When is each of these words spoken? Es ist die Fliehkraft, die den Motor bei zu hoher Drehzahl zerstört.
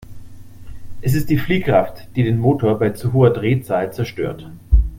Es 1.01 1.13
ist 1.13 1.29
die 1.29 1.37
Fliehkraft, 1.37 2.07
die 2.15 2.23
den 2.23 2.39
Motor 2.39 2.79
bei 2.79 2.89
zu 2.89 3.13
hoher 3.13 3.29
Drehzahl 3.29 3.93
zerstört. 3.93 4.49